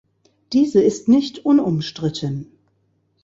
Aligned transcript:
Diese 0.53 0.81
ist 0.81 1.09
nicht 1.09 1.45
unumstritten. 1.45 2.47